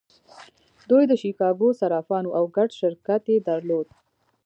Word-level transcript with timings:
دوی 0.89 1.03
د 1.07 1.13
شیکاګو 1.21 1.69
صرافان 1.79 2.23
وو 2.25 2.35
او 2.39 2.43
ګډ 2.55 2.69
شرکت 2.81 3.23
یې 3.33 3.37
درلود 3.47 3.87